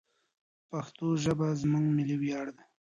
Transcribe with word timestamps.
پښتو 0.69 1.07
ژبه 1.23 1.47
زموږ 1.61 1.85
ملي 1.95 2.15
ویاړ 2.21 2.47
دی. 2.55 2.65